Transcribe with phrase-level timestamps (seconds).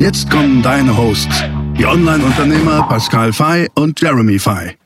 [0.00, 1.42] Jetzt kommen deine Hosts,
[1.78, 4.76] die Online-Unternehmer Pascal Fay und Jeremy Fay.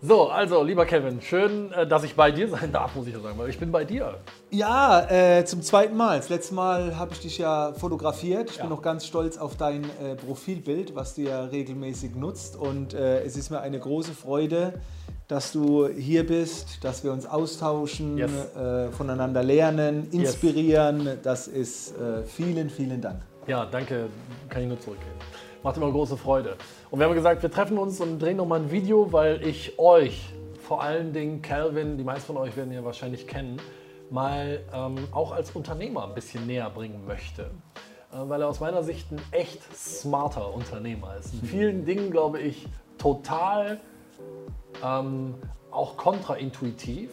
[0.00, 3.20] So, also lieber Kevin, schön, äh, dass ich bei dir sein darf, muss ich ja
[3.20, 4.18] sagen, weil ich bin bei dir.
[4.50, 6.18] Ja, äh, zum zweiten Mal.
[6.18, 8.50] Das letzte Mal habe ich dich ja fotografiert.
[8.50, 8.64] Ich Ja.
[8.64, 12.54] bin noch ganz stolz auf dein äh, Profilbild, was du ja regelmäßig nutzt.
[12.54, 14.74] Und äh, es ist mir eine große Freude,
[15.26, 18.30] dass du hier bist, dass wir uns austauschen, Yes.
[18.54, 21.08] äh, voneinander lernen, inspirieren.
[21.22, 23.22] Das ist äh, vielen, vielen Dank.
[23.46, 24.08] Ja, danke,
[24.48, 25.12] kann ich nur zurückgeben.
[25.62, 26.56] Macht immer große Freude.
[26.90, 30.32] Und wir haben gesagt, wir treffen uns und drehen nochmal ein Video, weil ich euch,
[30.62, 33.60] vor allen Dingen Calvin, die meisten von euch werden ja wahrscheinlich kennen,
[34.10, 37.50] mal ähm, auch als Unternehmer ein bisschen näher bringen möchte.
[38.14, 41.34] Äh, weil er aus meiner Sicht ein echt smarter Unternehmer ist.
[41.34, 42.66] In vielen Dingen, glaube ich,
[42.96, 43.80] total
[44.82, 45.34] ähm,
[45.70, 47.10] auch kontraintuitiv.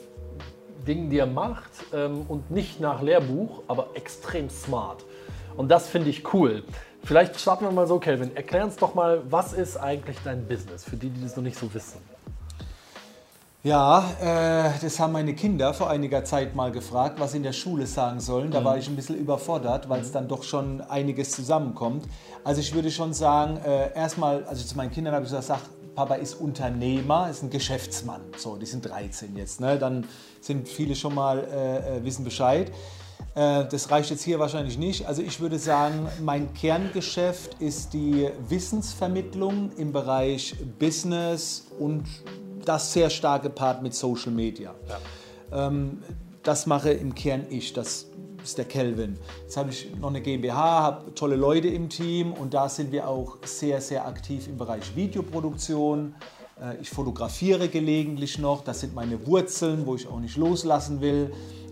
[0.87, 5.03] Dingen, die er macht ähm, und nicht nach Lehrbuch, aber extrem smart.
[5.57, 6.63] Und das finde ich cool.
[7.03, 8.35] Vielleicht starten wir mal so, Kelvin.
[8.35, 11.57] Erklär uns doch mal, was ist eigentlich dein Business, für die, die das noch nicht
[11.57, 11.97] so wissen.
[13.63, 17.53] Ja, äh, das haben meine Kinder vor einiger Zeit mal gefragt, was sie in der
[17.53, 18.49] Schule sagen sollen.
[18.49, 22.05] Da war ich ein bisschen überfordert, weil es dann doch schon einiges zusammenkommt.
[22.43, 25.59] Also ich würde schon sagen, äh, erstmal, also zu meinen Kindern habe ich gesagt, sag,
[25.93, 28.21] Papa ist Unternehmer, ist ein Geschäftsmann.
[28.37, 29.59] So, die sind 13 jetzt.
[29.59, 29.77] Ne?
[29.77, 30.07] Dann
[30.39, 32.71] sind viele schon mal äh, äh, wissen Bescheid.
[33.35, 35.05] Äh, Das reicht jetzt hier wahrscheinlich nicht.
[35.07, 42.03] Also ich würde sagen, mein Kerngeschäft ist die Wissensvermittlung im Bereich Business und
[42.65, 44.75] das sehr starke Part mit Social Media.
[45.51, 45.99] Ähm,
[46.43, 48.07] das mache im Kern ich, das
[48.43, 49.17] ist der Kelvin.
[49.43, 53.07] Jetzt habe ich noch eine GmbH, habe tolle Leute im Team und da sind wir
[53.07, 56.15] auch sehr, sehr aktiv im Bereich Videoproduktion.
[56.59, 61.31] Äh, Ich fotografiere gelegentlich noch, das sind meine Wurzeln, wo ich auch nicht loslassen will.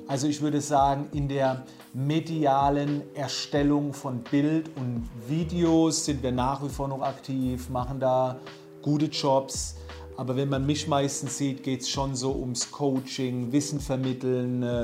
[0.09, 1.61] Also ich würde sagen, in der
[1.93, 8.39] medialen Erstellung von Bild und Videos sind wir nach wie vor noch aktiv, machen da
[8.81, 9.75] gute Jobs.
[10.17, 14.83] Aber wenn man mich meistens sieht, geht es schon so ums Coaching, Wissen vermitteln, äh,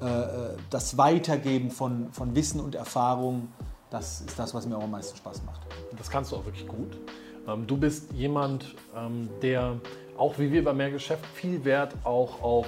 [0.00, 3.52] äh, das Weitergeben von, von Wissen und Erfahrung.
[3.90, 5.60] Das ist das, was mir auch am meisten Spaß macht.
[5.96, 6.98] Das kannst du auch wirklich gut.
[7.46, 9.76] Ähm, du bist jemand, ähm, der
[10.18, 12.66] auch wie wir bei Mehrgeschäft viel Wert auch auf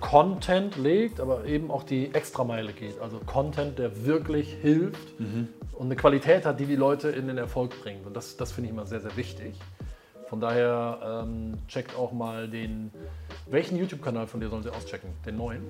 [0.00, 3.00] Content legt, aber eben auch die Extrameile geht.
[3.00, 5.18] Also Content, der wirklich hilft
[5.72, 8.06] und eine Qualität hat, die die Leute in den Erfolg bringt.
[8.06, 9.54] Und das, das finde ich immer sehr, sehr wichtig.
[10.28, 12.90] Von daher ähm, checkt auch mal den.
[13.46, 15.10] Welchen YouTube-Kanal von dir sollen sie auschecken?
[15.24, 15.62] Den neuen?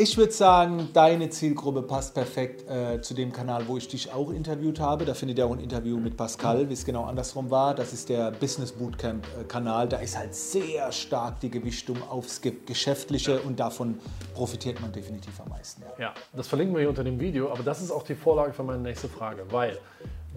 [0.00, 4.30] Ich würde sagen, deine Zielgruppe passt perfekt äh, zu dem Kanal, wo ich dich auch
[4.30, 5.04] interviewt habe.
[5.04, 7.74] Da findet ihr auch ein Interview mit Pascal, wie es genau andersrum war.
[7.74, 9.88] Das ist der Business Bootcamp äh, Kanal.
[9.88, 13.98] Da ist halt sehr stark die Gewichtung aufs Ge Geschäftliche und davon
[14.34, 15.82] profitiert man definitiv am meisten.
[15.82, 16.04] Ja.
[16.04, 18.62] Ja, das verlinken wir hier unter dem Video, aber das ist auch die Vorlage für
[18.62, 19.80] meine nächste Frage, weil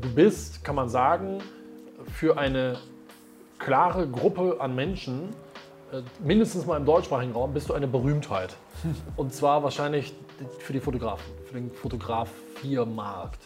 [0.01, 1.37] du bist, kann man sagen,
[2.11, 2.79] für eine
[3.59, 5.29] klare Gruppe an Menschen,
[6.19, 8.55] mindestens mal im deutschsprachigen Raum, bist du eine Berühmtheit.
[9.15, 10.13] Und zwar wahrscheinlich
[10.59, 13.39] für die Fotografen, für den Fotografiermarkt.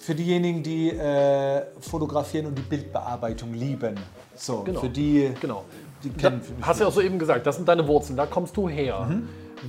[0.00, 3.94] Für diejenigen, die äh, fotografieren und die Bildbearbeitung lieben.
[4.34, 4.80] So, Genau.
[4.80, 5.64] für die, Genau.
[6.02, 8.56] die Da, kennen hast du ja auch soeben gesagt, das sind deine Wurzeln, da kommst
[8.56, 9.08] du her.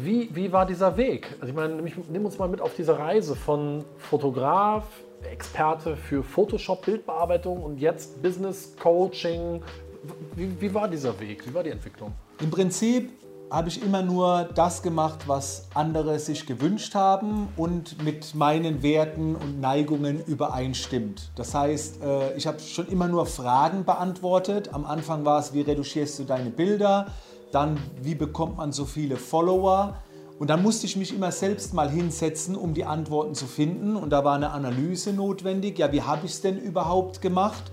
[0.02, 1.28] Wie, wie war dieser Weg?
[1.40, 1.76] Also ich meine,
[2.10, 4.86] nimm uns mal mit auf diese Reise von Fotograf,
[5.32, 9.62] Experte für Photoshop, Bildbearbeitung und jetzt Business Coaching.
[10.36, 11.48] Wie, wie war dieser Weg?
[11.48, 12.14] Wie war die Entwicklung?
[12.42, 13.12] Im Prinzip
[13.50, 19.36] habe ich immer nur das gemacht, was andere sich gewünscht haben und mit meinen Werten
[19.36, 21.32] und Neigungen übereinstimmt.
[21.36, 24.74] Das heißt, äh, ich habe schon immer nur Fragen beantwortet.
[24.74, 27.08] Am Anfang war es, wie reduschierst du deine Bilder?
[27.52, 29.96] Dann, wie bekommt man so viele Follower?
[30.40, 33.96] Und dann musste ich mich immer selbst mal hinsetzen, um die Antworten zu finden.
[33.96, 35.80] Und da war eine Analyse notwendig.
[35.80, 37.72] Ja, wie habe ich es denn überhaupt gemacht?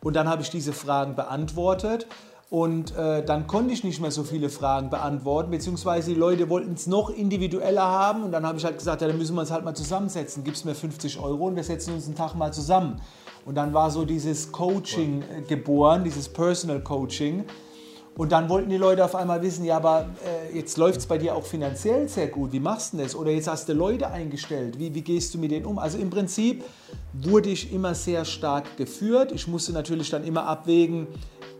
[0.00, 2.06] Und dann habe ich diese Fragen beantwortet.
[2.48, 6.74] Und äh, dann konnte ich nicht mehr so viele Fragen beantworten, beziehungsweise die Leute wollten
[6.74, 8.22] es noch individueller haben.
[8.22, 10.44] Und dann habe ich halt gesagt, ja, dann müssen wir uns halt mal zusammensetzen.
[10.44, 13.00] Gib's mir 50 Euro und wir setzen uns einen Tag mal zusammen.
[13.44, 17.44] Und dann war so dieses Coaching äh, geboren, dieses Personal Coaching.
[18.16, 21.18] Und dann wollten die Leute auf einmal wissen, ja, aber äh, jetzt läuft es bei
[21.18, 22.52] dir auch finanziell sehr gut.
[22.52, 23.14] Wie machst du das?
[23.14, 24.78] Oder jetzt hast du Leute eingestellt.
[24.78, 25.78] Wie, wie gehst du mit denen um?
[25.78, 26.64] Also im Prinzip
[27.12, 29.32] wurde ich immer sehr stark geführt.
[29.32, 31.08] Ich musste natürlich dann immer abwägen,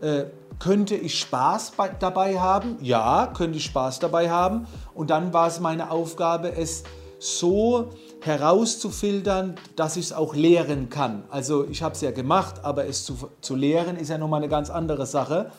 [0.01, 0.25] äh,
[0.57, 2.77] könnte ich Spaß bei, dabei haben?
[2.81, 4.65] Ja, könnte ich Spaß dabei haben.
[4.95, 6.83] Und dann war es meine Aufgabe, es
[7.19, 7.89] so
[8.21, 11.23] herauszufiltern, dass ich es auch lehren kann.
[11.29, 14.49] Also ich habe es ja gemacht, aber es zu, zu lehren ist ja nochmal eine
[14.49, 15.51] ganz andere Sache.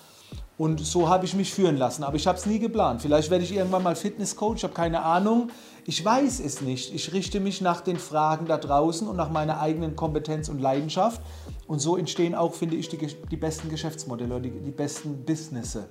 [0.59, 2.03] Und so habe ich mich führen lassen.
[2.03, 3.01] Aber ich habe es nie geplant.
[3.01, 5.51] Vielleicht werde ich irgendwann mal Fitnesscoach, ich habe keine Ahnung.
[5.87, 6.93] Ich weiß es nicht.
[6.93, 11.23] Ich richte mich nach den Fragen da draußen und nach meiner eigenen Kompetenz und Leidenschaft.
[11.69, 15.89] Und so entstehen auch, finde ich, die, die besten Geschäftsmodelle die, die besten Businesse.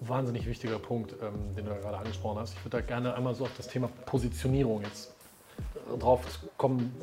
[0.00, 2.54] Wahnsinnig wichtiger Punkt, ähm, den du da gerade angesprochen hast.
[2.54, 5.11] Ich würde da gerne einmal so auf das Thema Positionierung jetzt
[5.98, 6.20] drauf
[6.56, 6.94] kommen,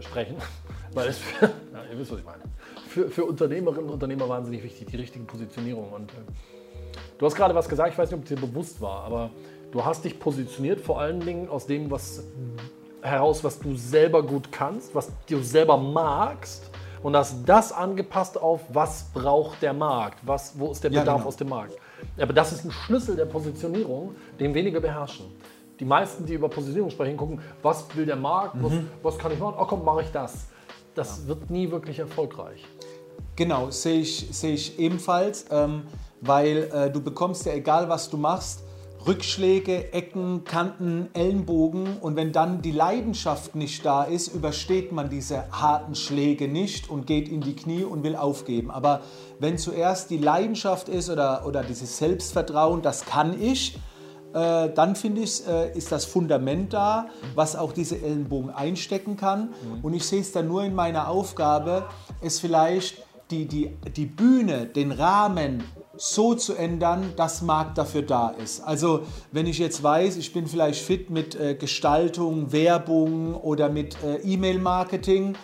[0.00, 0.36] sprechen,
[0.94, 1.50] weil es, für, ja,
[1.90, 2.42] ihr wisst, was ich meine,
[2.88, 5.92] für, für Unternehmerinnen und Unternehmer wahnsinnig wichtig, die richtige Positionierung.
[5.92, 6.16] Und äh,
[7.18, 9.30] du hast gerade was gesagt, ich weiß nicht, ob es dir bewusst war, aber
[9.70, 12.24] du hast dich positioniert vor allen Dingen aus dem, was
[13.02, 16.70] heraus, was du selber gut kannst, was du selber magst
[17.02, 21.14] und hast das angepasst auf, was braucht der Markt, was, wo ist der Bedarf ja,
[21.14, 21.28] genau.
[21.28, 21.76] aus dem Markt.
[22.18, 25.26] Aber das ist ein Schlüssel der Positionierung, den wenige beherrschen
[25.78, 28.64] die meisten, die über Positionierung sprechen, gucken, was will der Markt, mhm.
[28.64, 28.72] was,
[29.02, 30.48] was, kann ich machen, ach komm, mache ich das.
[30.94, 31.28] Das ja.
[31.28, 32.64] wird nie wirklich erfolgreich.
[33.36, 35.84] Genau, sehe ich, sehe ich ebenfalls, ähm,
[36.20, 38.64] weil äh, du bekommst ja, egal was du machst,
[39.06, 45.50] Rückschläge, Ecken, Kanten, Ellenbogen und wenn dann die Leidenschaft nicht da ist, übersteht man diese
[45.52, 48.72] harten Schläge nicht und geht in die Knie und will aufgeben.
[48.72, 49.02] Aber
[49.38, 53.78] wenn zuerst die Leidenschaft ist oder, oder dieses Selbstvertrauen, das kann ich,
[54.38, 59.50] äh, dann finde ich, äh, ist das Fundament da, was auch diese Ellenbogen einstecken kann.
[59.50, 59.84] Mhm.
[59.84, 61.84] Und ich sehe es dann nur in meiner Aufgabe,
[62.20, 65.62] es vielleicht die, die, die Bühne, den Rahmen
[65.96, 68.60] so zu ändern, dass Markt dafür da ist.
[68.60, 69.02] Also
[69.32, 74.16] wenn ich jetzt weiß, ich bin vielleicht fit mit äh, Gestaltung, Werbung oder mit äh,
[74.18, 75.36] E-Mail-Marketing,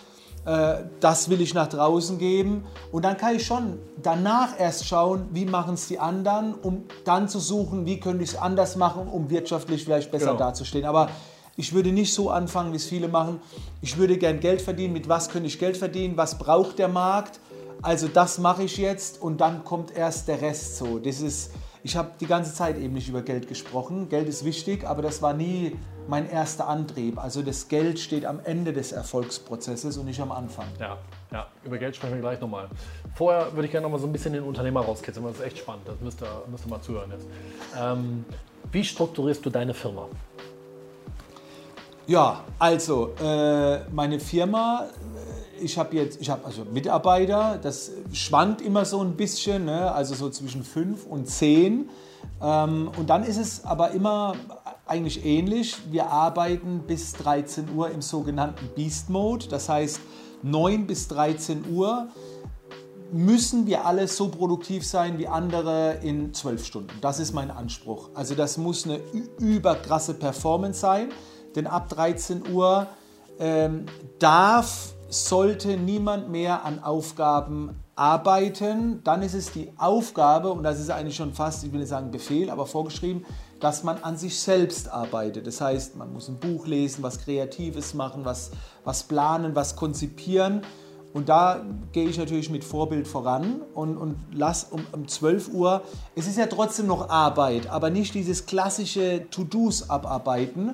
[0.45, 2.65] das will ich nach draußen geben.
[2.91, 7.27] Und dann kann ich schon danach erst schauen, wie machen es die anderen, um dann
[7.27, 10.37] zu suchen, wie könnte ich es anders machen, um wirtschaftlich vielleicht besser genau.
[10.37, 10.85] dazustehen.
[10.85, 11.09] Aber
[11.57, 13.39] ich würde nicht so anfangen, wie es viele machen.
[13.81, 14.93] Ich würde gern Geld verdienen.
[14.93, 16.17] Mit was könnte ich Geld verdienen?
[16.17, 17.39] Was braucht der Markt?
[17.81, 20.99] Also das mache ich jetzt und dann kommt erst der Rest so.
[20.99, 21.51] Das ist,
[21.85, 24.09] ich habe die ganze Zeit eben nicht über Geld gesprochen.
[24.09, 25.75] Geld ist wichtig, aber das war nie
[26.07, 27.19] mein erster Antrieb.
[27.19, 30.65] Also das Geld steht am Ende des Erfolgsprozesses und nicht am Anfang.
[30.79, 30.97] Ja,
[31.31, 31.45] ja.
[31.63, 32.69] über Geld sprechen wir gleich nochmal.
[33.13, 35.45] Vorher würde ich gerne noch mal so ein bisschen den Unternehmer rauskitzeln, weil das ist
[35.45, 35.87] echt spannend.
[35.87, 37.27] Das müsst ihr, müsst ihr mal zuhören jetzt.
[37.79, 38.25] Ähm,
[38.71, 40.07] wie strukturierst du deine Firma?
[42.07, 44.87] Ja, also äh, meine Firma
[45.61, 49.91] ich habe jetzt, ich habe also Mitarbeiter, das schwankt immer so ein bisschen, ne?
[49.91, 51.89] also so zwischen fünf und zehn.
[52.41, 54.35] Ähm, und dann ist es aber immer
[54.85, 55.77] eigentlich ähnlich.
[55.91, 59.99] Wir arbeiten bis 13 Uhr im sogenannten Beast Mode, das heißt
[60.43, 62.07] 9 bis 13 Uhr
[63.11, 66.91] müssen wir alle so produktiv sein wie andere in 12 Stunden.
[67.01, 68.09] Das ist mein Anspruch.
[68.13, 68.99] Also das muss eine
[69.39, 71.09] überkrasse Performance sein,
[71.55, 72.87] denn ab 13 Uhr
[73.39, 73.85] ähm,
[74.19, 80.89] darf sollte niemand mehr an Aufgaben arbeiten, dann ist es die Aufgabe, und das ist
[80.89, 83.25] eigentlich schon fast, ich will nicht sagen Befehl, aber vorgeschrieben,
[83.59, 85.47] dass man an sich selbst arbeitet.
[85.47, 88.51] Das heißt, man muss ein Buch lesen, was Kreatives machen, was,
[88.83, 90.61] was planen, was konzipieren.
[91.13, 95.81] Und da gehe ich natürlich mit Vorbild voran und, und lass um, um 12 Uhr,
[96.13, 100.73] es ist ja trotzdem noch Arbeit, aber nicht dieses klassische To-Dos abarbeiten,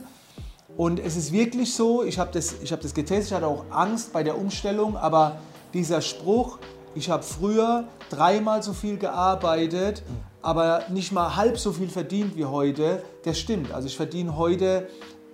[0.77, 4.13] und es ist wirklich so, ich habe das, hab das getestet, ich hatte auch Angst
[4.13, 5.37] bei der Umstellung, aber
[5.73, 6.57] dieser Spruch,
[6.95, 10.03] ich habe früher dreimal so viel gearbeitet,
[10.41, 13.71] aber nicht mal halb so viel verdient wie heute, der stimmt.
[13.71, 14.87] Also ich verdiene heute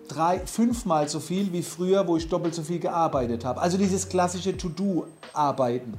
[0.07, 3.61] drei, fünfmal so viel wie früher, wo ich doppelt so viel gearbeitet habe.
[3.61, 5.93] Also dieses klassische To-Do-Arbeiten.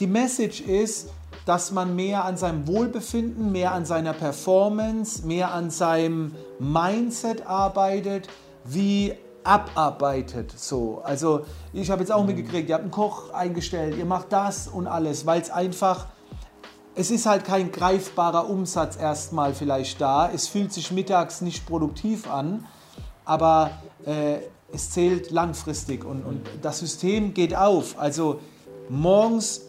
[0.00, 1.10] Die Message ist,
[1.44, 8.28] dass man mehr an seinem Wohlbefinden, mehr an seiner Performance, mehr an seinem Mindset arbeitet,
[8.68, 10.52] wie abarbeitet.
[10.58, 11.00] So.
[11.04, 12.28] Also ich habe jetzt auch mhm.
[12.28, 16.06] mitgekriegt, ihr habt einen Koch eingestellt, ihr macht das und alles, weil es einfach,
[16.94, 20.30] es ist halt kein greifbarer Umsatz erstmal vielleicht da.
[20.32, 22.66] Es fühlt sich mittags nicht produktiv an,
[23.24, 23.70] aber
[24.04, 24.38] äh,
[24.72, 27.98] es zählt langfristig und, und das System geht auf.
[27.98, 28.40] Also
[28.88, 29.62] morgens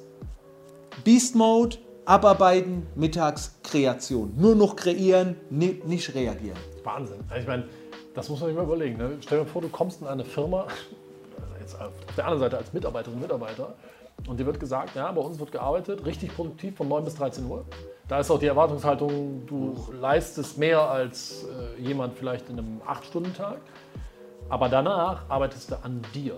[1.03, 4.33] Beast Mode, abarbeiten, mittags Kreation.
[4.37, 6.57] Nur noch kreieren, nicht reagieren.
[6.83, 7.19] Wahnsinn.
[7.29, 7.65] Also ich meine,
[8.17, 8.97] das muss man sich mal überlegen.
[8.97, 9.17] Ne?
[9.21, 10.65] Stell dir vor, du kommst in eine Firma,
[11.59, 13.75] jetzt auf der anderen Seite als Mitarbeiterin, Mitarbeiter,
[14.27, 17.45] und dir wird gesagt, ja, bei uns wird gearbeitet, richtig produktiv von 9 bis 13
[17.45, 17.63] Uhr.
[18.07, 23.59] Da ist auch die Erwartungshaltung, du leistest mehr als äh, jemand vielleicht in einem 8-Stunden-Tag,
[24.49, 26.37] aber danach arbeitest du an dir.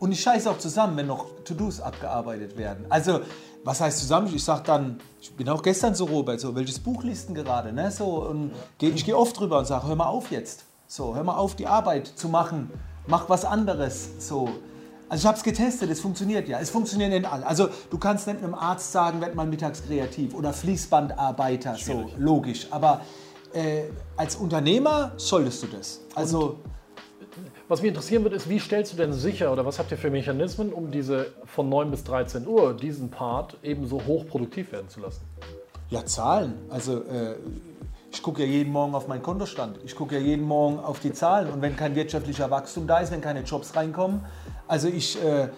[0.00, 2.86] Und ich scheiße auch zusammen, wenn noch To-Dos abgearbeitet werden.
[2.88, 3.20] Also,
[3.62, 4.28] was heißt zusammen?
[4.34, 7.72] Ich sage dann, ich bin auch gestern so Robert, so, welches Buch liest denn gerade?
[7.72, 7.92] Ne?
[7.92, 10.64] So, und geh, ich gehe oft drüber und sage, hör mal auf jetzt.
[10.94, 12.70] So, hör mal auf, die Arbeit zu machen.
[13.06, 14.10] Mach was anderes.
[14.18, 14.50] So.
[15.08, 16.60] Also ich habe es getestet, es funktioniert ja.
[16.60, 17.46] Es funktioniert nicht alle.
[17.46, 22.66] Also du kannst nicht einem Arzt sagen, werd mal mittags kreativ oder Fließbandarbeiter, so logisch.
[22.70, 23.00] Aber
[23.54, 23.84] äh,
[24.18, 26.02] als Unternehmer solltest du das.
[26.14, 26.58] Also
[27.68, 30.10] Was mich interessieren wird, ist, wie stellst du denn sicher oder was habt ihr für
[30.10, 35.00] Mechanismen, um diese von 9 bis 13 Uhr, diesen Part eben so hochproduktiv werden zu
[35.00, 35.22] lassen?
[35.92, 36.54] ja, Zahlen.
[36.70, 37.34] Also äh,
[38.12, 39.78] ich gucke ja jeden Morgen auf meinen Kontostand.
[39.84, 41.50] Ich gucke ja jeden Morgen auf die Zahlen.
[41.50, 44.20] Und wenn kein wirtschaftlicher Wachstum da ist, wenn keine Jobs reinkommen,
[44.68, 45.48] also ich, äh,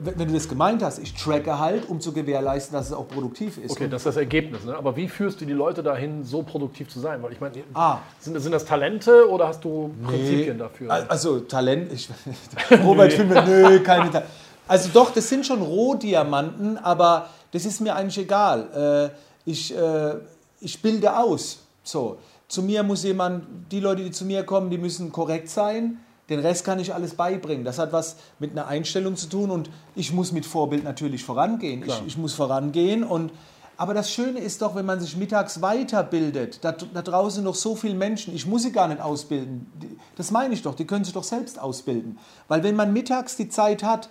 [0.00, 3.58] wenn du das gemeint hast, ich tracke halt, um zu gewährleisten, dass es auch produktiv
[3.58, 3.70] ist.
[3.70, 4.64] Okay, Und das ist das Ergebnis.
[4.64, 4.74] Ne?
[4.76, 7.22] Aber wie führst du die Leute dahin, so produktiv zu sein?
[7.22, 7.98] Weil ich meine, Ah.
[8.18, 10.90] sind, sind das Talente oder hast du Prinzipien dafür?
[10.90, 12.08] Al- Also Talent, ich,
[12.84, 14.28] Robert Fimmel, nö, keine Talent.
[14.66, 19.10] Also doch, das sind schon Rohdiamanten, aber das ist mir eigentlich egal.
[19.46, 20.14] Äh, ich, äh,
[20.60, 21.60] ich bilde aus.
[21.84, 22.18] So.
[22.48, 25.98] Zu mir muss jemand, die Leute, die zu mir kommen, die müssen korrekt sein.
[26.28, 27.64] Den Rest kann ich alles beibringen.
[27.64, 31.84] Das hat was mit einer Einstellung zu tun und ich muss mit Vorbild natürlich vorangehen.
[31.86, 33.30] Ich, ich muss vorangehen und
[33.76, 37.74] aber das Schöne ist doch, wenn man sich mittags weiterbildet, da, da draußen noch so
[37.74, 39.66] viele Menschen, ich muss sie gar nicht ausbilden.
[40.16, 42.18] Das meine ich doch, die können sich doch selbst ausbilden.
[42.46, 44.10] Weil wenn man mittags die Zeit hat,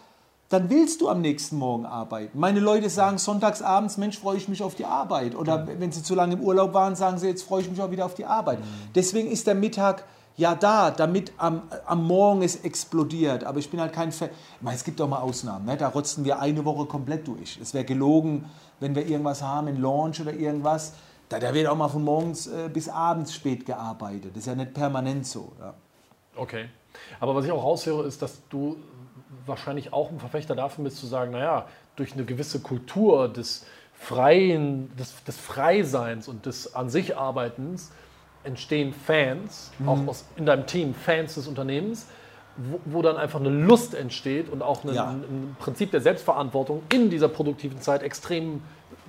[0.50, 2.40] dann willst du am nächsten Morgen arbeiten.
[2.40, 5.36] Meine Leute sagen sonntags abends, Mensch, freue ich mich auf die Arbeit.
[5.36, 7.90] Oder wenn sie zu lange im Urlaub waren, sagen sie, jetzt freue ich mich auch
[7.90, 8.60] wieder auf die Arbeit.
[8.94, 10.04] Deswegen ist der Mittag
[10.38, 13.44] ja da, damit am, am Morgen es explodiert.
[13.44, 14.30] Aber ich bin halt kein Fan.
[14.58, 15.66] Ich meine, es gibt doch mal Ausnahmen.
[15.66, 15.78] Ne?
[15.78, 17.60] Da rotzen wir eine Woche komplett durch.
[17.62, 18.46] Es wäre gelogen,
[18.80, 20.94] wenn wir irgendwas haben, in Launch oder irgendwas.
[21.30, 24.32] Da, da wird auch mal von morgens äh, bis abends spät gearbeitet.
[24.34, 25.52] Das ist ja nicht permanent so.
[25.60, 25.74] Ja.
[26.36, 26.66] Okay.
[27.20, 28.78] Aber was ich auch raushöre, ist, dass du
[29.46, 34.96] wahrscheinlich auch ein Verfechter davon bist, zu sagen, naja, durch eine gewisse Kultur des Freien,
[34.98, 37.92] des, des Freiseins und des an sich Arbeitens
[38.44, 42.08] entstehen Fans, auch aus, in deinem Team Fans des Unternehmens,
[42.58, 45.10] wo, wo dann einfach eine Lust entsteht und auch ein, Ja.
[45.12, 48.62] ein Prinzip der Selbstverantwortung in dieser produktiven Zeit extrem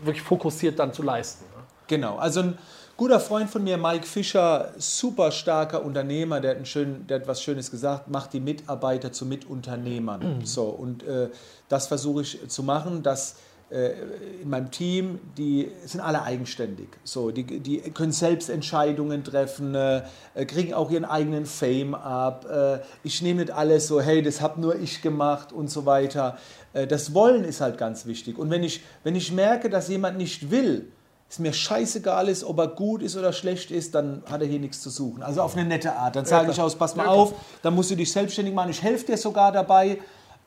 [0.02, 1.44] wirklich fokussiert dann zu leisten.
[1.56, 1.62] ne?
[1.88, 2.58] Genau, also ein
[2.96, 7.28] guter Freund von mir, Mike Fischer, super starker Unternehmer, der hat, ein schön, der hat
[7.28, 10.42] was Schönes gesagt, macht die Mitarbeiter zu Mitunternehmern.
[10.44, 11.28] So, und äh,
[11.68, 13.36] das versuche ich zu machen, dass
[13.70, 13.92] äh,
[14.42, 16.88] in meinem Team, die sind alle eigenständig.
[17.02, 20.02] So, die, die können selbst Entscheidungen treffen, äh,
[20.34, 22.46] äh, kriegen auch ihren eigenen Fame ab.
[22.48, 26.38] Äh, ich nehme nicht alles so, hey, das habe nur ich gemacht und so weiter.
[26.72, 28.38] Äh, das Wollen ist halt ganz wichtig.
[28.38, 30.86] Und wenn ich, wenn ich merke, dass jemand nicht will,
[31.34, 34.60] es mir scheißegal ist, ob er gut ist oder schlecht ist, dann hat er hier
[34.60, 35.22] nichts zu suchen.
[35.22, 36.16] Also auf eine nette Art.
[36.16, 37.22] Dann sage ich aus, pass mal Ja, klar.
[37.22, 38.70] auf, dann musst du dich selbstständig machen.
[38.70, 39.98] Ich helfe dir sogar dabei.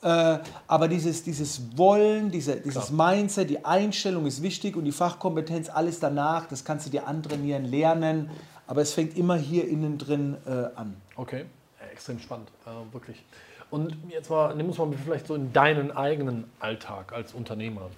[0.02, 5.70] Äh, aber dieses, dieses Wollen, diese, dieses Mindset, die Einstellung ist wichtig und die Fachkompetenz,
[5.70, 8.30] alles danach, das kannst du dir antrainieren, lernen.
[8.68, 10.96] Aber es fängt immer hier innen drin äh, an.
[11.16, 11.46] Okay,
[11.82, 13.24] ja, extrem spannend, äh, wirklich.
[13.72, 17.90] Und jetzt mal, nimm uns mal vielleicht so in deinen eigenen Alltag als Unternehmer.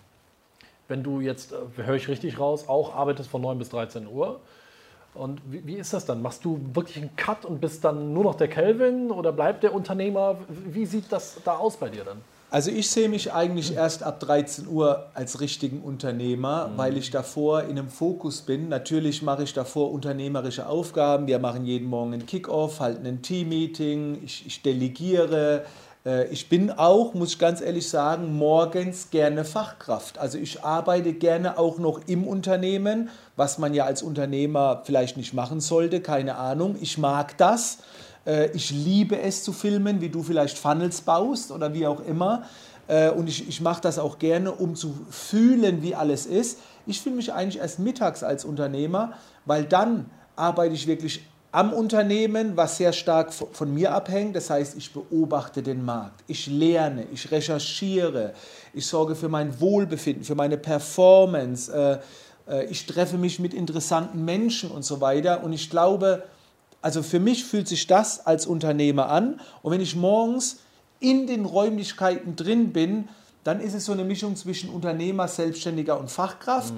[0.90, 4.42] Wenn du jetzt, äh, höre ich richtig raus, auch arbeitest von 9 bis 13 Uhr.
[5.14, 6.22] Und wie, wie ist das dann?
[6.22, 9.74] Machst du wirklich einen Cut und bist dann nur noch der Kelvin oder bleibt der
[9.74, 10.38] Unternehmer?
[10.48, 12.22] Wie sieht das da aus bei dir dann?
[12.52, 17.62] Also ich sehe mich eigentlich erst ab 13 Uhr als richtigen Unternehmer, weil ich davor
[17.64, 18.70] in einem Fokus bin.
[18.70, 21.28] Natürlich mache ich davor unternehmerische Aufgaben.
[21.28, 25.64] Wir machen jeden Morgen einen Kickoff, halten ein Teammeeting, ich, ich delegiere.
[26.06, 30.18] Äh, Ich bin auch, muss ich ganz ehrlich sagen, morgens gerne Fachkraft.
[30.18, 35.34] Also ich arbeite gerne auch noch im Unternehmen, was man ja als Unternehmer vielleicht nicht
[35.34, 36.76] machen sollte, keine Ahnung.
[36.82, 37.80] Ich mag das.
[38.26, 42.44] Äh, Ich liebe es zu filmen, wie du vielleicht Funnels baust oder wie auch immer.
[42.88, 46.60] Äh, Und ich, ich mache das auch gerne, um zu fühlen, wie alles ist.
[46.88, 49.14] Ich fühle mich eigentlich erst mittags als Unternehmer,
[49.46, 54.36] weil dann arbeite ich wirklich am Unternehmen, was sehr stark von mir abhängt.
[54.36, 58.34] Das heißt, ich beobachte den Markt, ich lerne, ich recherchiere,
[58.74, 61.72] ich sorge für mein Wohlbefinden, für meine Performance.
[61.72, 62.00] äh,
[62.52, 65.44] äh, Ich treffe mich mit interessanten Menschen und so weiter.
[65.44, 66.24] Und ich glaube,
[66.82, 69.42] also für mich fühlt sich das als Unternehmer an.
[69.64, 70.60] Und wenn ich morgens
[71.00, 73.10] in den Räumlichkeiten drin bin,
[73.44, 76.74] dann ist es so eine Mischung zwischen Unternehmer, Selbstständiger und Fachkraft,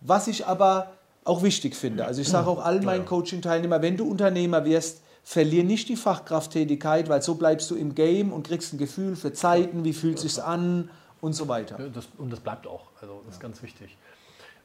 [0.00, 0.92] was ich aber
[1.24, 2.04] auch wichtig finde.
[2.04, 7.08] Also ich sage auch allen meinen Coaching-Teilnehmern, wenn du Unternehmer wirst, verlier nicht die Fachkrafttätigkeit,
[7.08, 10.38] weil so bleibst du im Game und kriegst ein Gefühl für Zeiten, wie fühlt sich's
[10.38, 11.76] an und so weiter.
[11.90, 12.86] Das, und das bleibt auch.
[13.00, 13.96] Also das ist ganz wichtig.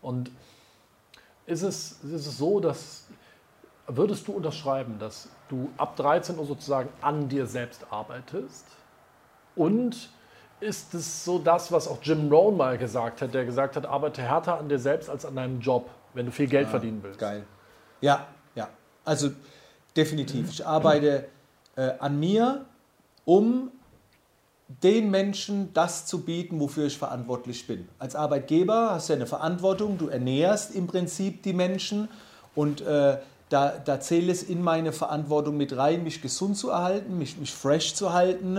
[0.02, 0.32] Und
[1.46, 3.06] ist es, ist es so, dass
[3.88, 8.66] würdest du unterschreiben, dass du ab 13 Uhr sozusagen an dir selbst arbeitest?
[9.56, 10.10] Und
[10.60, 14.22] ist es so das, was auch Jim Rohn mal gesagt hat, der gesagt hat, arbeite
[14.22, 17.20] härter an dir selbst als an deinem Job, wenn du viel Geld Ja, verdienen willst?
[17.20, 17.44] Geil.
[18.02, 18.70] Ja, ja.
[19.04, 19.30] Also
[19.96, 20.50] definitiv.
[20.50, 21.26] Ich arbeite
[21.76, 22.66] äh, an mir,
[23.26, 23.72] um
[24.68, 27.88] den Menschen das zu bieten, wofür ich verantwortlich bin.
[28.00, 32.10] Als Arbeitgeber hast du ja eine Verantwortung, du ernährst im Prinzip die Menschen
[32.56, 33.20] und äh,
[33.50, 37.54] da, da zählt es in meine Verantwortung mit rein, mich gesund zu erhalten, mich, mich
[37.54, 38.58] fresh zu halten,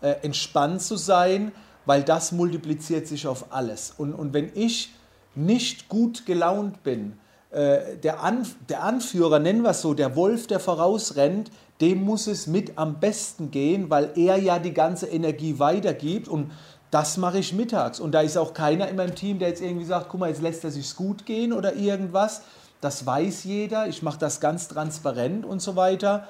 [0.00, 1.50] äh, entspannt zu sein,
[1.86, 3.92] weil das multipliziert sich auf alles.
[3.96, 4.90] Und, und wenn ich
[5.34, 7.18] nicht gut gelaunt bin,
[7.50, 12.26] äh, der, An der Anführer, nennen wir es so, der Wolf, der vorausrennt, dem muss
[12.26, 16.50] es mit am besten gehen, weil er ja die ganze Energie weitergibt und
[16.90, 18.00] das mache ich mittags.
[18.00, 20.42] Und da ist auch keiner in meinem Team, der jetzt irgendwie sagt, guck mal, jetzt
[20.42, 22.42] lässt er sich gut gehen oder irgendwas.
[22.80, 23.88] Das weiß jeder.
[23.88, 26.26] Ich mache das ganz transparent und so weiter.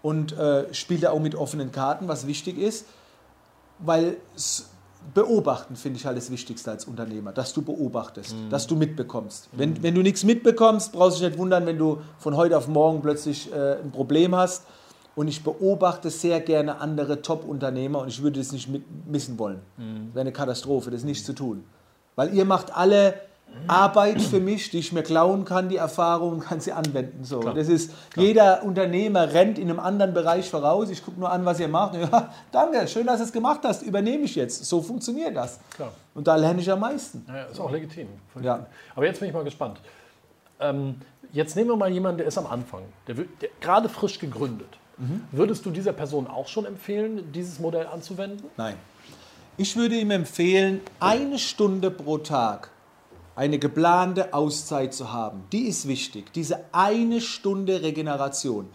[0.00, 2.86] Und äh, spiele auch mit offenen Karten, was wichtig ist.
[3.78, 4.16] Weil
[5.14, 9.48] beobachten finde ich halt das Wichtigste als Unternehmer, dass du beobachtest, dass du mitbekommst.
[9.52, 12.68] Wenn, wenn du nichts mitbekommst, brauchst du dich nicht wundern, wenn du von heute auf
[12.68, 14.64] morgen plötzlich äh, ein Problem hast.
[15.16, 18.68] Und ich beobachte sehr gerne andere Top-Unternehmer und ich würde das nicht
[19.06, 19.60] missen wollen.
[19.76, 21.64] Das wäre eine Katastrophe, das nicht zu tun.
[22.14, 23.14] Weil ihr macht alle
[23.66, 27.24] Arbeit für mich, die ich mir klauen kann, die Erfahrung und kann sie anwenden.
[27.24, 27.54] So, Klar.
[27.54, 30.90] das ist, jeder Unternehmer rennt in einem anderen Bereich voraus.
[30.90, 31.94] Ich gucke nur an, was ihr macht.
[31.94, 33.82] Ja, danke, schön, dass du es gemacht hast.
[33.82, 34.64] Übernehme ich jetzt.
[34.64, 35.60] So funktioniert das.
[35.74, 35.92] Klar.
[36.14, 37.24] Und da lerne ich am meisten.
[37.28, 38.08] Ja, ist auch legitim.
[38.40, 38.66] Ja.
[38.94, 39.80] Aber jetzt bin ich mal gespannt.
[40.60, 40.96] Ähm,
[41.32, 44.78] jetzt nehmen wir mal jemanden, der ist am Anfang, der, der gerade frisch gegründet.
[45.30, 48.50] Würdest du dieser Person auch schon empfehlen, dieses Modell anzuwenden?
[48.56, 48.74] Nein.
[49.56, 52.70] Ich würde ihm empfehlen, eine Stunde pro Tag
[53.38, 55.44] eine geplante Auszeit zu haben.
[55.52, 56.32] Die ist wichtig.
[56.32, 58.68] Diese eine Stunde Regeneration.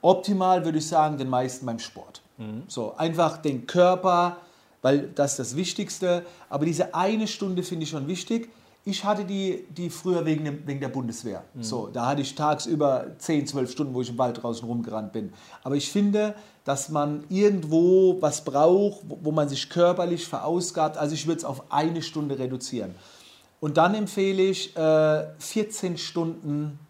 [0.00, 2.20] Optimal würde ich sagen, den meisten beim Sport.
[2.66, 4.38] So, einfach den Körper,
[4.82, 6.26] weil das ist das Wichtigste.
[6.50, 8.50] Aber diese eine Stunde finde ich schon wichtig.
[8.84, 11.44] Ich hatte die, die früher wegen, dem, wegen der Bundeswehr.
[11.60, 15.32] So, da hatte ich tagsüber 10, 12 Stunden, wo ich im Wald draußen rumgerannt bin.
[15.62, 16.34] Aber ich finde,
[16.64, 20.98] dass man irgendwo was braucht, wo, wo man sich körperlich verausgabt.
[20.98, 22.96] Also ich würde es auf eine Stunde reduzieren.
[23.62, 26.80] Und dann empfehle ich, äh, 14 Stunden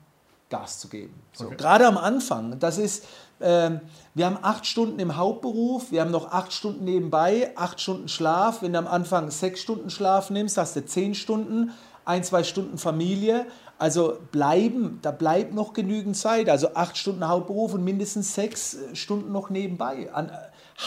[0.48, 1.12] Gas zu geben.
[1.34, 2.58] So, Gerade am Anfang.
[2.60, 3.04] Das ist,
[3.42, 3.82] ähm,
[4.14, 8.62] wir haben acht Stunden im Hauptberuf, wir haben noch acht Stunden nebenbei, acht Stunden Schlaf.
[8.62, 11.72] Wenn du am Anfang sechs Stunden Schlaf nimmst, hast du zehn Stunden,
[12.06, 13.44] ein, zwei Stunden Familie.
[13.78, 16.48] Also bleiben, da bleibt noch genügend Zeit.
[16.48, 20.10] Also acht Stunden Hauptberuf und mindestens sechs äh, Stunden noch nebenbei.
[20.14, 20.30] An,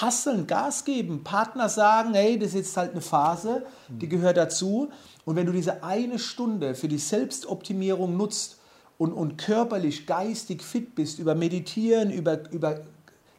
[0.02, 4.89] hasseln, Gas geben, Partner sagen, hey, das ist jetzt halt eine Phase, die gehört dazu.
[5.25, 8.59] Und wenn du diese eine Stunde für die Selbstoptimierung nutzt
[8.97, 12.81] und, und körperlich, geistig fit bist, über Meditieren, über, über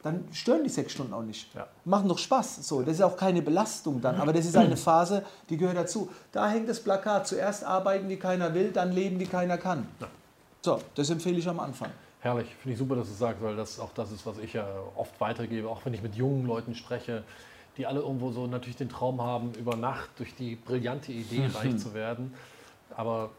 [0.07, 1.53] dann stören die sechs Stunden auch nicht.
[1.55, 1.67] Ja.
[1.85, 2.67] Machen doch Spaß.
[2.67, 6.09] So, das ist auch keine Belastung dann, aber das ist eine Phase, die gehört dazu.
[6.31, 7.27] Da hängt das Plakat.
[7.27, 9.89] Zuerst arbeiten, wie keiner will, dann leben, wie keiner kann.
[10.63, 11.91] So, das empfehle ich am Anfang.
[12.21, 14.53] Herrlich, finde ich super, dass du es sagst, weil das auch das ist, was ich
[14.53, 17.25] ja oft weitergebe, auch wenn ich mit jungen Leuten spreche,
[17.77, 21.77] die alle irgendwo so natürlich den Traum haben, über Nacht durch die brillante Idee reich
[21.79, 22.35] zu werden.
[22.97, 23.31] Aber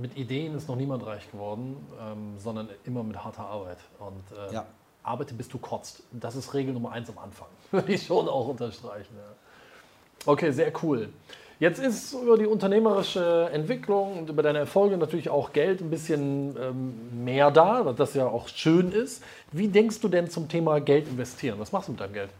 [0.00, 3.78] mit Ideen ist noch niemand reich geworden, ähm, sondern immer mit harter Arbeit.
[3.98, 4.66] Und äh, Ja.
[5.02, 6.02] arbeite bis du kotzt.
[6.12, 7.48] Das ist Regel Nummer eins am Anfang.
[7.70, 9.14] Würde ich schon auch unterstreichen.
[9.16, 10.30] Ja.
[10.32, 11.08] Okay, sehr cool.
[11.58, 16.56] Jetzt ist über die unternehmerische Entwicklung und über deine Erfolge natürlich auch Geld ein bisschen
[16.58, 19.22] ähm, mehr da, was das ja auch schön ist.
[19.52, 21.58] Wie denkst du denn zum Thema Geld investieren?
[21.58, 22.30] Was machst du mit deinem Geld?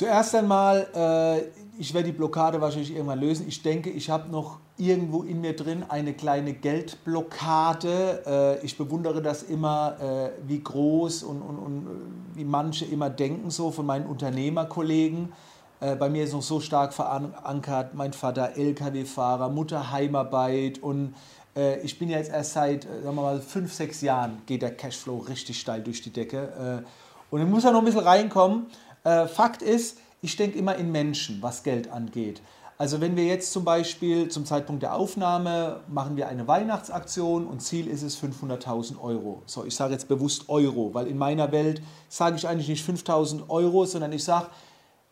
[0.00, 3.46] Zuerst einmal, äh, ich werde die Blockade wahrscheinlich irgendwann lösen.
[3.46, 8.22] Ich denke, ich habe noch irgendwo in mir drin eine kleine Geldblockade.
[8.62, 11.90] Äh, ich bewundere das immer, äh, wie groß und, und, und äh,
[12.38, 15.34] wie manche immer denken, so von meinen Unternehmerkollegen.
[15.80, 21.12] Äh, bei mir ist noch so stark verankert, mein Vater LKW-Fahrer, Mutter Heimarbeit und
[21.54, 24.74] äh, ich bin ja jetzt erst seit, sagen wir mal, fünf, sechs Jahren geht der
[24.74, 26.84] Cashflow richtig steil durch die Decke.
[27.30, 28.66] Und dann muss er noch ein bisschen reinkommen.
[29.04, 32.42] Äh, Fakt ist, ich denke immer in Menschen, was Geld angeht.
[32.80, 37.60] Also wenn wir jetzt zum Beispiel zum Zeitpunkt der Aufnahme machen wir eine Weihnachtsaktion und
[37.60, 39.42] Ziel ist es 500.000 Euro.
[39.44, 43.50] So, ich sage jetzt bewusst Euro, weil in meiner Welt sage ich eigentlich nicht 5.000
[43.50, 44.46] Euro, sondern ich sage,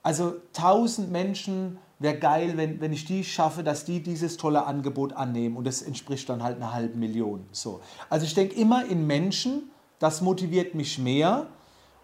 [0.03, 5.13] also 1000 Menschen wäre geil, wenn, wenn ich die schaffe, dass die dieses tolle Angebot
[5.13, 7.45] annehmen und das entspricht dann halt einer halben Million.
[7.53, 7.81] So.
[8.09, 11.49] Also ich denke immer in Menschen, das motiviert mich mehr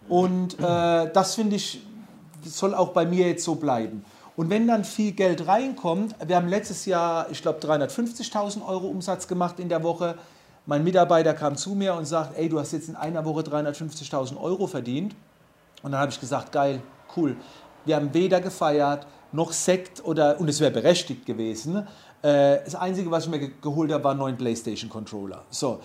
[0.09, 1.81] und äh, das finde ich,
[2.45, 4.05] soll auch bei mir jetzt so bleiben.
[4.37, 9.29] Und wenn dann viel Geld reinkommt, wir haben letztes Jahr, ich glaube, 350.000 Euro Umsatz
[9.29, 10.17] gemacht in der Woche.
[10.67, 14.41] Mein Mitarbeiter kam zu mir und sagt, ey, du hast jetzt in einer Woche 350.000
[14.41, 15.15] Euro verdient.
[15.83, 16.81] Und dann habe ich gesagt, geil,
[17.17, 17.37] cool.
[17.85, 21.87] Wir haben weder gefeiert, noch Sekt oder, und es wäre berechtigt gewesen.
[22.23, 25.43] Äh, das Einzige, was ich mir geholt habe, war einen PlayStation-Controller.
[25.51, 25.81] So.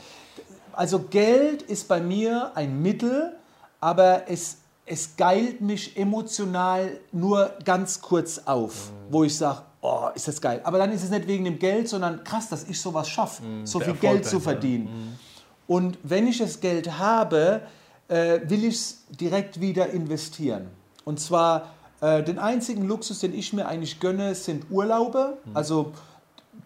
[0.72, 3.34] Also Geld ist bei mir ein Mittel,
[3.80, 4.58] aber es
[4.90, 9.14] es geilt mich emotional nur ganz kurz auf, mhm.
[9.14, 10.62] wo ich sage, oh, ist das geil.
[10.64, 13.68] Aber dann ist es nicht wegen dem Geld, sondern krass, dass ich sowas schaffe, mhm,
[13.68, 14.86] so viel Geld zu verdienen.
[14.86, 15.20] Mhm.
[15.68, 17.62] Und wenn ich das Geld habe,
[18.08, 20.70] äh, will ich es direkt wieder investieren.
[21.06, 21.70] Und zwar
[22.02, 25.38] äh, den einzigen Luxus, den ich mir eigentlich gönne, sind Urlaube.
[25.46, 25.56] Mhm.
[25.56, 25.92] Also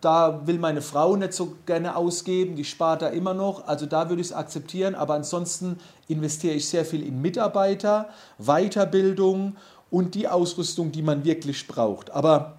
[0.03, 3.67] da will meine Frau nicht so gerne ausgeben, die spart da immer noch.
[3.67, 4.95] Also da würde ich es akzeptieren.
[4.95, 9.55] Aber ansonsten investiere ich sehr viel in Mitarbeiter, Weiterbildung
[9.89, 12.11] und die Ausrüstung, die man wirklich braucht.
[12.11, 12.57] Aber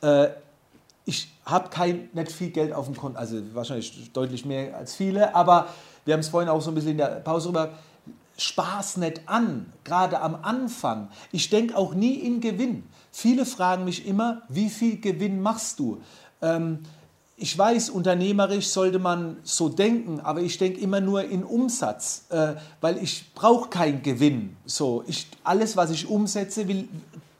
[0.00, 0.28] äh,
[1.04, 5.34] ich habe kein nicht viel Geld auf dem Konto, also wahrscheinlich deutlich mehr als viele,
[5.34, 5.66] aber
[6.04, 7.70] wir haben es vorhin auch so ein bisschen in der Pause rüber.
[8.36, 11.08] Spaß nicht an, gerade am Anfang.
[11.32, 12.84] Ich denke auch nie in Gewinn.
[13.10, 16.00] Viele fragen mich immer, wie viel Gewinn machst du?
[16.40, 16.80] Ähm,
[17.36, 22.54] ich weiß, unternehmerisch sollte man so denken, aber ich denke immer nur in Umsatz, äh,
[22.80, 24.56] weil ich brauche keinen Gewinn.
[24.64, 26.88] So, ich, alles, was ich umsetze, will,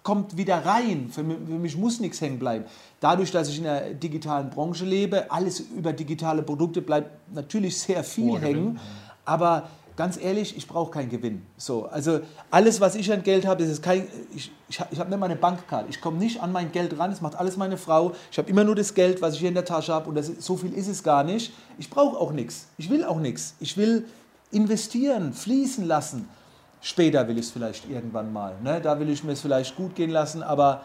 [0.03, 1.09] kommt wieder rein.
[1.11, 2.65] Für mich, für mich muss nichts hängen bleiben.
[3.01, 8.03] Dadurch, dass ich in der digitalen Branche lebe, alles über digitale Produkte bleibt natürlich sehr
[8.03, 8.81] viel hängen,
[9.25, 11.43] aber ganz ehrlich, ich brauche keinen Gewinn.
[11.57, 15.19] So, also alles, was ich an Geld habe, ist kein, ich, ich, ich habe nicht
[15.19, 15.89] meine Bankkarte.
[15.91, 18.13] Ich komme nicht an mein Geld ran, das macht alles meine Frau.
[18.31, 20.27] Ich habe immer nur das Geld, was ich hier in der Tasche habe und das,
[20.27, 21.53] so viel ist es gar nicht.
[21.79, 22.69] Ich brauche auch nichts.
[22.79, 23.55] Ich will auch nichts.
[23.61, 24.07] Ich will
[24.51, 26.29] investieren, fließen lassen.
[26.81, 28.55] Später will ich es vielleicht irgendwann mal.
[28.63, 28.81] Ne?
[28.81, 30.83] Da will ich mir es vielleicht gut gehen lassen, aber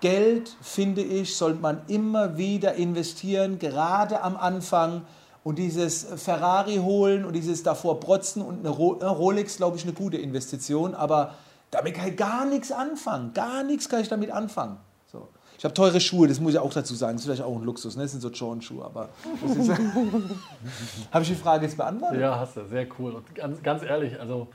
[0.00, 5.02] Geld, finde ich, sollte man immer wieder investieren, gerade am Anfang
[5.44, 10.16] und dieses Ferrari holen und dieses davor protzen und eine Rolex, glaube ich, eine gute
[10.16, 11.34] Investition, aber
[11.70, 13.34] damit kann ich gar nichts anfangen.
[13.34, 14.78] Gar nichts kann ich damit anfangen.
[15.12, 15.28] So.
[15.58, 17.16] Ich habe teure Schuhe, das muss ich auch dazu sagen.
[17.16, 18.02] Das ist vielleicht auch ein Luxus, ne?
[18.02, 19.10] das sind so Jordan-Schuhe, aber.
[21.12, 22.20] habe ich die Frage jetzt beantwortet?
[22.20, 23.12] Ja, hast du, sehr cool.
[23.12, 24.48] Und ganz, ganz ehrlich, also.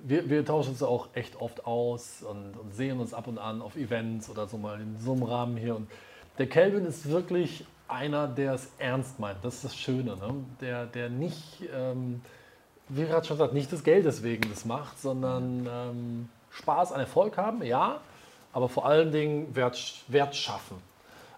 [0.00, 3.60] Wir, wir, tauschen uns auch echt oft aus und, und, sehen uns ab und an
[3.60, 5.74] auf Events oder so mal in so einem Rahmen hier.
[5.74, 5.88] Und
[6.38, 9.44] der Kelvin ist wirklich einer, der es ernst meint.
[9.44, 10.16] Das ist das Schöne.
[10.16, 10.34] Ne?
[10.60, 12.20] Der, der nicht, ähm,
[12.88, 17.36] wie gerade schon gesagt, nicht des Geldes wegen das macht, sondern ähm, Spaß an Erfolg
[17.36, 18.00] haben, ja,
[18.52, 20.76] aber vor allen Dingen Wert, Wert schaffen.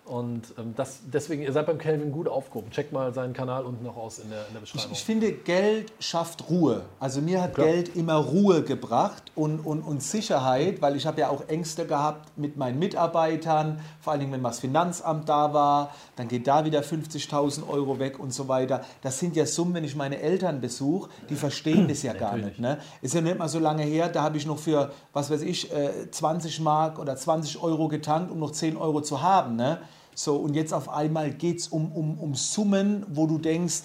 [0.04, 2.70] Und ähm, das, deswegen, ihr seid beim Kelvin gut aufgehoben.
[2.72, 4.90] Checkt mal seinen Kanal unten noch aus in der, in der Beschreibung.
[4.90, 6.82] Ich, ich, finde, Geld schafft Ruhe.
[6.98, 7.68] Also mir hat Klar.
[7.68, 12.36] Geld immer Ruhe gebracht und, und, und Sicherheit, weil ich habe ja auch Ängste gehabt
[12.36, 16.64] mit meinen Mitarbeitern, vor allen Dingen, wenn mal das Finanzamt da war, dann geht da
[16.64, 18.80] wieder 50.000 Euro weg und so weiter.
[19.02, 22.58] Das sind ja Summen, wenn ich meine Eltern besuche, die verstehen das ja gar nicht.
[22.58, 22.78] Ne?
[23.00, 25.70] Ist ja nicht mal so lange her, da habe ich noch für, was weiß ich,
[26.10, 29.54] 20 äh, Mark oder 20 Euro getankt, um noch 10 Euro zu haben.
[29.54, 29.78] Ne?
[30.22, 33.84] So, und jetzt auf einmal geht es um, um, um Summen, wo du denkst,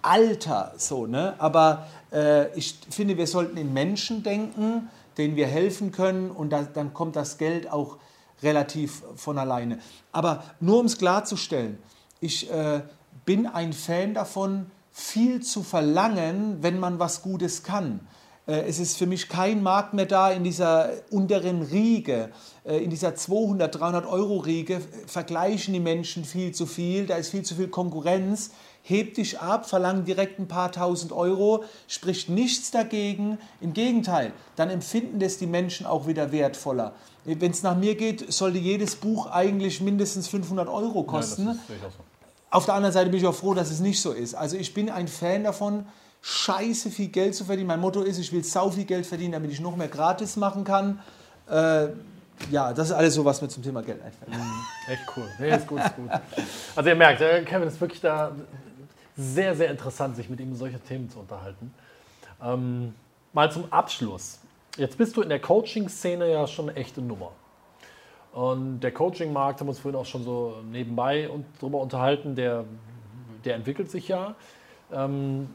[0.00, 1.34] Alter, so, ne?
[1.38, 6.62] Aber äh, ich finde, wir sollten in Menschen denken, denen wir helfen können und da,
[6.62, 7.96] dann kommt das Geld auch
[8.44, 9.80] relativ von alleine.
[10.12, 11.78] Aber nur um es klarzustellen,
[12.20, 12.82] ich äh,
[13.24, 18.06] bin ein Fan davon, viel zu verlangen, wenn man was Gutes kann.
[18.46, 22.30] Äh, es ist für mich kein Markt mehr da in dieser unteren Riege,
[22.64, 24.80] äh, in dieser 200, 300 Euro Riege.
[25.06, 28.50] Vergleichen die Menschen viel zu viel, da ist viel zu viel Konkurrenz.
[28.84, 33.38] Hebt dich ab, verlangt direkt ein paar tausend Euro, spricht nichts dagegen.
[33.60, 36.92] Im Gegenteil, dann empfinden das die Menschen auch wieder wertvoller.
[37.24, 41.46] Wenn es nach mir geht, sollte jedes Buch eigentlich mindestens 500 Euro kosten.
[41.46, 41.88] Ja, so.
[42.50, 44.34] Auf der anderen Seite bin ich auch froh, dass es nicht so ist.
[44.34, 45.86] Also ich bin ein Fan davon,
[46.22, 47.66] scheiße viel Geld zu verdienen.
[47.66, 50.64] Mein Motto ist, ich will sau viel Geld verdienen, damit ich noch mehr gratis machen
[50.64, 51.00] kann.
[51.50, 51.88] Äh,
[52.50, 54.30] ja, das ist alles so, was mir zum Thema Geld einfällt.
[54.30, 54.92] Mhm.
[54.92, 55.28] Echt cool.
[55.38, 56.08] Nee, ist gut, ist gut.
[56.74, 58.32] Also ihr merkt, Kevin ist wirklich da
[59.16, 61.74] sehr, sehr interessant, sich mit ihm solche Themen zu unterhalten.
[62.42, 62.94] Ähm,
[63.32, 64.38] mal zum Abschluss.
[64.76, 67.32] Jetzt bist du in der Coaching-Szene ja schon eine echte Nummer.
[68.32, 71.28] Und der Coaching-Markt, haben wir uns vorhin auch schon so nebenbei
[71.60, 72.64] darüber unterhalten, der,
[73.44, 74.34] der entwickelt sich ja.
[74.90, 75.50] Ähm,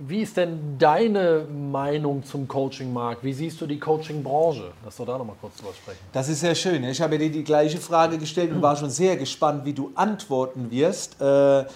[0.00, 3.22] wie ist denn deine Meinung zum Coaching-Markt?
[3.22, 4.72] Wie siehst du die Coaching-Branche?
[4.82, 5.98] Lass doch da noch mal kurz drüber sprechen.
[6.12, 6.82] Das ist sehr schön.
[6.84, 10.70] Ich habe dir die gleiche Frage gestellt und war schon sehr gespannt, wie du antworten
[10.70, 11.20] wirst.
[11.20, 11.66] Äh,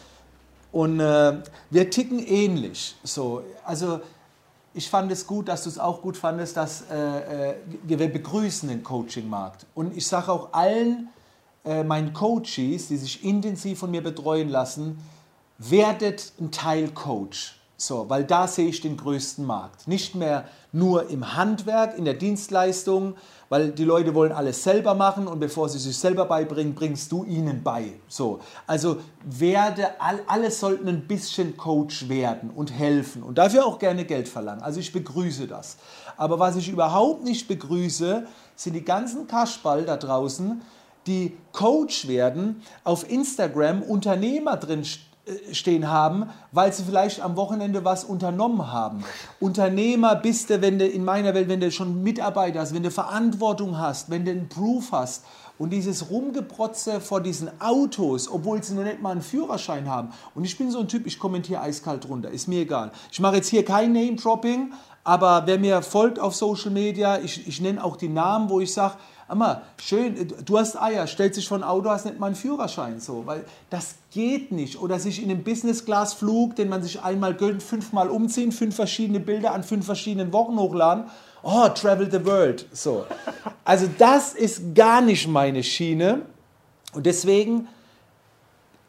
[0.73, 2.97] und äh, wir ticken ähnlich.
[3.05, 4.01] So, also
[4.73, 8.83] ich fand es gut, dass du es auch gut fandest, dass äh, wir, begrüßen den
[8.83, 9.67] Coaching-Markt.
[9.75, 11.09] Und ich sage auch allen
[11.67, 14.99] meinen Coaches, die sich intensiv von mir betreuen lassen,
[15.57, 17.59] werdet ein Teil Coach.
[17.77, 19.89] So, weil da sehe ich den größten Markt.
[19.89, 23.15] Nicht mehr nur im Handwerk, in der Dienstleistung,
[23.49, 27.25] weil die Leute wollen alles selber machen und bevor sie sich selber beibringen, bringst du
[27.25, 27.95] ihnen bei.
[28.07, 29.89] So, also werde,
[30.27, 34.63] alle sollten ein bisschen Coach werden und helfen und dafür auch gerne Geld verlangen.
[34.63, 35.77] Also ich begrüße das.
[36.17, 40.63] Aber was ich überhaupt nicht begrüße, sind die ganzen Kaschball da draußen,
[41.07, 45.14] die Coach werden, auf Instagram Unternehmer drin äh,
[45.53, 49.05] stehen haben, weil sie vielleicht am Wochenende was unternommen haben.
[49.41, 52.91] Unternehmer bist du, wenn du in meiner Welt, wenn du schon Mitarbeiter hast, wenn du
[52.91, 55.25] Verantwortung hast, wenn du einen Proof hast.
[55.57, 60.09] Und dieses Rumgeprotze vor diesen Autos, obwohl sie noch nicht mal einen Führerschein haben.
[60.35, 62.91] Und ich bin so ein Typ, ich kommentiere eiskalt runter, ist mir egal.
[63.13, 64.73] Ich mache jetzt hier kein Name-Dropping,
[65.05, 68.73] aber wer mir folgt auf Social Media, ich, ich nenne auch die Namen, wo ich
[68.73, 73.01] sage, Amma, schön, du hast Eier, stellt sich von Auto, hast nicht mal einen Führerschein,
[73.01, 74.81] so, weil das geht nicht.
[74.81, 79.55] Oder sich in einem Business-Class-Flug, den man sich einmal gönnt, fünfmal umziehen, fünf verschiedene Bilder
[79.55, 81.05] an fünf verschiedenen Wochen hochladen.
[81.43, 83.07] Oh, travel the world, so.
[83.65, 86.23] Also das ist gar nicht meine Schiene
[86.93, 87.69] und deswegen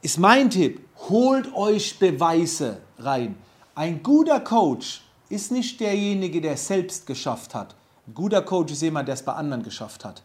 [0.02, 3.38] ist mein Tipp, holt euch Beweise rein.
[3.74, 7.76] Ein guter Coach ist nicht derjenige, der selbst geschafft hat.
[8.07, 10.21] Ein guter Coach ist jemand, der es bei anderen geschafft hat.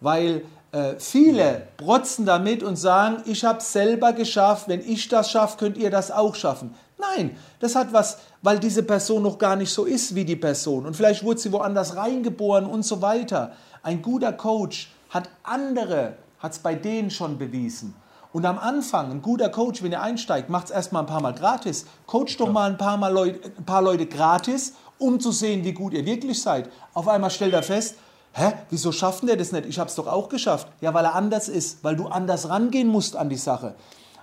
[0.00, 5.30] Weil äh, viele protzen damit und sagen, ich habe es selber geschafft, wenn ich das
[5.30, 6.74] schaffe, könnt ihr das auch schaffen.
[6.98, 10.86] Nein, das hat was, weil diese Person noch gar nicht so ist wie die Person
[10.86, 13.52] und vielleicht wurde sie woanders reingeboren und so weiter.
[13.82, 17.94] Ein guter Coach hat andere, hat es bei denen schon bewiesen.
[18.32, 21.34] Und am Anfang, ein guter Coach, wenn er einsteigt, macht es erstmal ein paar Mal
[21.34, 21.84] gratis.
[22.06, 25.72] Coach doch mal ein paar, mal Leute, ein paar Leute gratis um zu sehen, wie
[25.72, 26.70] gut ihr wirklich seid.
[26.94, 27.96] Auf einmal stellt er fest,
[28.32, 29.66] hä, wieso schaffen der das nicht?
[29.66, 30.68] Ich habe es doch auch geschafft.
[30.80, 33.74] Ja, weil er anders ist, weil du anders rangehen musst an die Sache.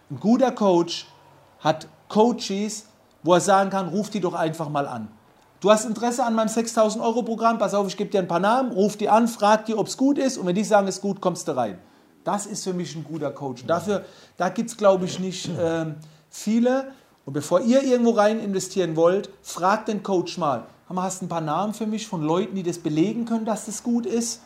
[0.10, 1.08] Ein guter Coach
[1.60, 2.86] hat Coaches,
[3.24, 5.10] wo er sagen kann, ruf die doch einfach mal an.
[5.60, 8.40] Du hast Interesse an meinem 6000 Euro Programm, pass auf, ich gebe dir ein paar
[8.40, 10.96] Namen, ruf die an, frag die, ob es gut ist und wenn die sagen, es
[10.96, 11.78] ist gut, kommst du rein.
[12.24, 13.66] Das ist für mich ein guter Coach.
[13.66, 14.06] Dafür,
[14.38, 15.86] da gibt es, glaube ich, nicht äh,
[16.30, 16.92] viele.
[17.26, 21.42] Und bevor ihr irgendwo rein investieren wollt, fragt den Coach mal, hast du ein paar
[21.42, 24.42] Namen für mich von Leuten, die das belegen können, dass das gut ist?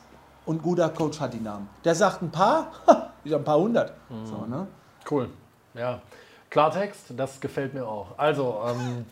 [0.46, 1.70] Und ein guter Coach hat die Namen.
[1.86, 2.72] Der sagt ein paar,
[3.24, 3.94] ich habe ein paar hundert.
[4.10, 4.26] Mhm.
[4.26, 4.68] So, ne?
[5.10, 5.30] Cool.
[5.74, 6.02] Ja.
[6.50, 8.18] Klartext, das gefällt mir auch.
[8.18, 9.06] Also, ähm,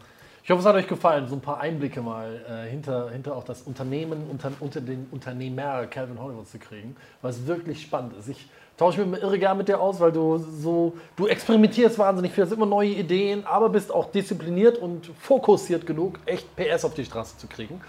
[0.43, 3.43] ich hoffe, es hat euch gefallen, so ein paar Einblicke mal äh, hinter, hinter auch
[3.43, 8.27] das Unternehmen, unter, unter den Unternehmer Calvin Hollywood zu kriegen, was wirklich spannend ist.
[8.27, 12.43] Ich tausche mich irre gern mit dir aus, weil du so, du experimentierst wahnsinnig viel,
[12.43, 17.05] hast immer neue Ideen, aber bist auch diszipliniert und fokussiert genug, echt PS auf die
[17.05, 17.79] Straße zu kriegen.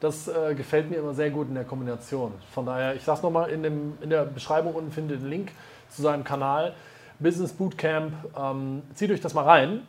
[0.00, 2.32] Das äh, gefällt mir immer sehr gut in der Kombination.
[2.52, 5.52] Von daher, ich sag's nochmal, in, in der Beschreibung unten findet ihr den Link
[5.90, 6.74] zu seinem Kanal,
[7.20, 8.12] Business Bootcamp.
[8.36, 9.82] Ähm, zieht euch das mal rein.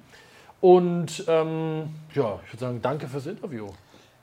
[0.62, 3.68] Und ähm, ja, ich würde sagen, danke fürs Interview.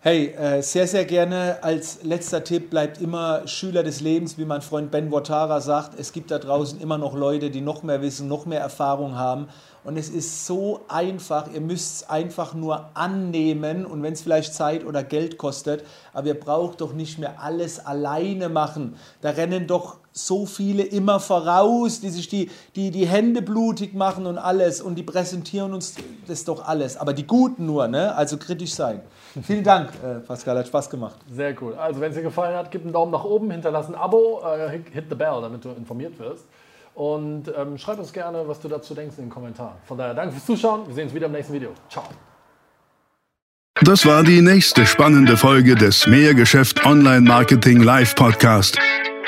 [0.00, 1.58] Hey, äh, sehr, sehr gerne.
[1.60, 5.98] Als letzter Tipp bleibt immer Schüler des Lebens, wie mein Freund Ben Wotara sagt.
[5.98, 9.48] Es gibt da draußen immer noch Leute, die noch mehr wissen, noch mehr Erfahrung haben.
[9.84, 11.48] Und es ist so einfach.
[11.52, 13.86] Ihr müsst es einfach nur annehmen.
[13.86, 17.84] Und wenn es vielleicht Zeit oder Geld kostet, aber ihr braucht doch nicht mehr alles
[17.84, 18.96] alleine machen.
[19.20, 24.26] Da rennen doch so viele immer voraus, die sich die, die, die Hände blutig machen
[24.26, 24.80] und alles.
[24.80, 25.94] Und die präsentieren uns
[26.26, 26.96] das doch alles.
[26.96, 28.14] Aber die Guten nur, ne?
[28.14, 29.00] also kritisch sein.
[29.42, 31.16] Vielen Dank, äh, Pascal, hat Spaß gemacht.
[31.30, 31.74] Sehr cool.
[31.74, 34.70] Also wenn es dir gefallen hat, gib einen Daumen nach oben, hinterlass ein Abo, äh,
[34.70, 36.44] hit the bell, damit du informiert wirst.
[36.98, 39.76] Und ähm, schreib uns gerne, was du dazu denkst in den Kommentaren.
[39.84, 40.84] Von daher danke fürs Zuschauen.
[40.88, 41.70] Wir sehen uns wieder im nächsten Video.
[41.88, 42.02] Ciao.
[43.82, 48.80] Das war die nächste spannende Folge des Mehrgeschäft Online Marketing Live Podcast.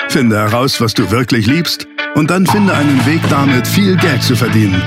[0.09, 4.35] Finde heraus, was du wirklich liebst und dann finde einen Weg damit, viel Geld zu
[4.35, 4.83] verdienen.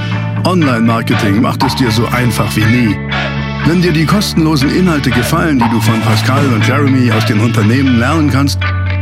[0.46, 2.98] Online Marketing macht es dir so einfach wie nie.
[3.66, 7.98] Wenn dir die kostenlosen Inhalte gefallen, die du von Pascal und Jeremy aus den Unternehmen
[7.98, 8.60] lernen kannst,